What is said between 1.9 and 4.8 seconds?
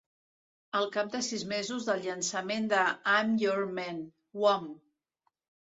del llançament de "I'm Your Man", Wham!